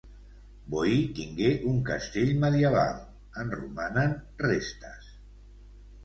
Boí 0.75 0.93
tingué 1.17 1.49
un 1.71 1.75
castell 1.89 2.31
medieval; 2.43 2.95
en 3.43 3.51
romanen 3.59 4.15
restes. 4.47 5.13